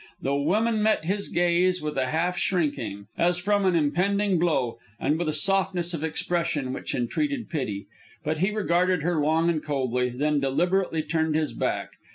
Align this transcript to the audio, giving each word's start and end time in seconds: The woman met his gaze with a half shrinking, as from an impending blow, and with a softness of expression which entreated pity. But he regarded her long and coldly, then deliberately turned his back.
The 0.19 0.33
woman 0.35 0.81
met 0.81 1.05
his 1.05 1.29
gaze 1.29 1.79
with 1.79 1.95
a 1.95 2.07
half 2.07 2.35
shrinking, 2.35 3.05
as 3.19 3.37
from 3.37 3.67
an 3.67 3.75
impending 3.75 4.39
blow, 4.39 4.79
and 4.99 5.15
with 5.19 5.29
a 5.29 5.31
softness 5.31 5.93
of 5.93 6.03
expression 6.03 6.73
which 6.73 6.95
entreated 6.95 7.51
pity. 7.51 7.85
But 8.23 8.39
he 8.39 8.49
regarded 8.49 9.03
her 9.03 9.21
long 9.21 9.47
and 9.47 9.63
coldly, 9.63 10.09
then 10.09 10.39
deliberately 10.39 11.03
turned 11.03 11.35
his 11.35 11.53
back. 11.53 11.91